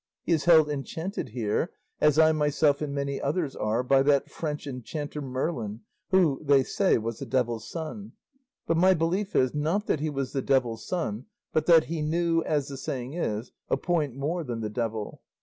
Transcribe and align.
He 0.23 0.31
is 0.31 0.45
held 0.45 0.67
enchanted 0.67 1.29
here, 1.29 1.69
as 1.99 2.17
I 2.17 2.31
myself 2.31 2.81
and 2.81 2.91
many 2.91 3.21
others 3.21 3.55
are, 3.55 3.83
by 3.83 4.01
that 4.01 4.31
French 4.31 4.65
enchanter 4.65 5.21
Merlin, 5.21 5.81
who, 6.09 6.41
they 6.43 6.63
say, 6.63 6.97
was 6.97 7.19
the 7.19 7.25
devil's 7.27 7.69
son; 7.69 8.13
but 8.65 8.77
my 8.77 8.95
belief 8.95 9.35
is, 9.35 9.53
not 9.53 9.85
that 9.85 9.99
he 9.99 10.09
was 10.09 10.33
the 10.33 10.41
devil's 10.41 10.87
son, 10.87 11.27
but 11.53 11.67
that 11.67 11.83
he 11.83 12.01
knew, 12.01 12.41
as 12.45 12.67
the 12.67 12.77
saying 12.77 13.13
is, 13.13 13.51
a 13.69 13.77
point 13.77 14.15
more 14.15 14.43
than 14.43 14.61
the 14.61 14.71
devil. 14.71 15.21